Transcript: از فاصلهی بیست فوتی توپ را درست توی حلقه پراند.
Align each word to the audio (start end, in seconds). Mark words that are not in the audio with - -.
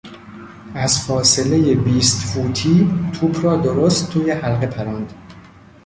از 0.75 1.05
فاصلهی 1.05 1.75
بیست 1.75 2.21
فوتی 2.23 2.89
توپ 3.13 3.45
را 3.45 3.57
درست 3.57 4.13
توی 4.13 4.31
حلقه 4.31 4.67
پراند. 4.67 5.13